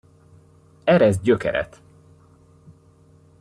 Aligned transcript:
Eressz 0.83 1.21
gyökeret! 1.21 1.81